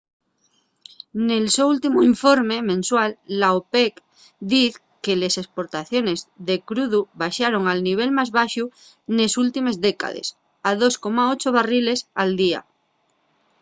nel 1.27 1.45
so 1.55 1.63
últimu 1.73 1.99
informe 2.11 2.57
mensual 2.71 3.11
la 3.41 3.49
opec 3.61 3.93
diz 4.53 4.73
que 5.03 5.13
les 5.21 5.35
esportaciones 5.43 6.19
de 6.47 6.55
crudu 6.67 7.01
baxaron 7.21 7.63
al 7.67 7.79
nivel 7.89 8.09
más 8.17 8.29
baxu 8.37 8.65
nes 9.15 9.31
últimes 9.43 9.75
décades 9.87 10.27
a 10.69 10.71
2,8 10.81 11.47
barriles 11.57 11.99
al 12.21 12.31
día 12.43 12.59